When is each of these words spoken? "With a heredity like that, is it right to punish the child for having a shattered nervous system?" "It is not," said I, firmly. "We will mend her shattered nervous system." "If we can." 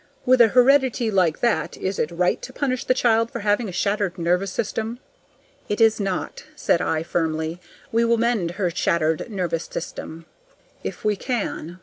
"With 0.25 0.41
a 0.41 0.47
heredity 0.47 1.11
like 1.11 1.41
that, 1.41 1.77
is 1.77 1.99
it 1.99 2.09
right 2.09 2.41
to 2.41 2.51
punish 2.51 2.85
the 2.85 2.95
child 2.95 3.29
for 3.29 3.41
having 3.41 3.69
a 3.69 3.71
shattered 3.71 4.17
nervous 4.17 4.49
system?" 4.51 4.97
"It 5.69 5.79
is 5.79 5.99
not," 5.99 6.43
said 6.55 6.81
I, 6.81 7.03
firmly. 7.03 7.61
"We 7.91 8.03
will 8.05 8.17
mend 8.17 8.49
her 8.57 8.71
shattered 8.71 9.29
nervous 9.29 9.65
system." 9.65 10.25
"If 10.83 11.05
we 11.05 11.15
can." 11.15 11.77